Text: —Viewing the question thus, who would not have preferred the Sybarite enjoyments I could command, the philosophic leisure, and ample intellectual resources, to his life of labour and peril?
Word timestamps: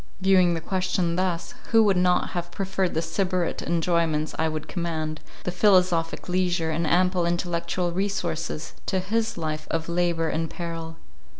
—Viewing 0.19 0.55
the 0.55 0.61
question 0.61 1.15
thus, 1.15 1.53
who 1.69 1.83
would 1.83 1.95
not 1.95 2.31
have 2.31 2.49
preferred 2.49 2.95
the 2.95 3.03
Sybarite 3.03 3.61
enjoyments 3.61 4.33
I 4.39 4.49
could 4.49 4.67
command, 4.67 5.19
the 5.43 5.51
philosophic 5.51 6.27
leisure, 6.27 6.71
and 6.71 6.87
ample 6.87 7.23
intellectual 7.27 7.91
resources, 7.91 8.73
to 8.87 8.99
his 8.99 9.37
life 9.37 9.67
of 9.69 9.87
labour 9.87 10.27
and 10.29 10.49
peril? 10.49 10.97